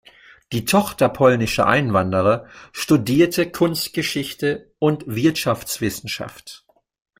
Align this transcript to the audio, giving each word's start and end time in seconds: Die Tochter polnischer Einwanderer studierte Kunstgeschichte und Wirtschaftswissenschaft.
Die 0.51 0.65
Tochter 0.65 1.09
polnischer 1.09 1.67
Einwanderer 1.67 2.47
studierte 2.71 3.51
Kunstgeschichte 3.51 4.71
und 4.79 5.03
Wirtschaftswissenschaft. 5.05 6.65